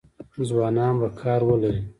[0.49, 1.81] ځوانان به کار ولري؟